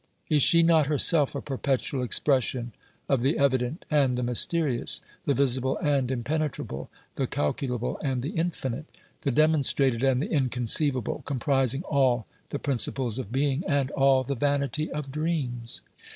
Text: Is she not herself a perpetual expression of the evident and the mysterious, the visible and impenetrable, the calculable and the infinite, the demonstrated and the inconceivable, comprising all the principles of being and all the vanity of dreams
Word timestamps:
Is 0.29 0.41
she 0.41 0.63
not 0.63 0.87
herself 0.87 1.35
a 1.35 1.41
perpetual 1.43 2.01
expression 2.01 2.71
of 3.07 3.21
the 3.21 3.37
evident 3.37 3.85
and 3.91 4.15
the 4.15 4.23
mysterious, 4.23 4.99
the 5.25 5.35
visible 5.35 5.77
and 5.77 6.09
impenetrable, 6.09 6.89
the 7.17 7.27
calculable 7.27 7.99
and 8.01 8.23
the 8.23 8.31
infinite, 8.31 8.87
the 9.21 9.29
demonstrated 9.29 10.01
and 10.01 10.19
the 10.19 10.31
inconceivable, 10.31 11.21
comprising 11.27 11.83
all 11.83 12.25
the 12.49 12.57
principles 12.57 13.19
of 13.19 13.31
being 13.31 13.63
and 13.67 13.91
all 13.91 14.23
the 14.23 14.33
vanity 14.33 14.91
of 14.91 15.11
dreams 15.11 15.83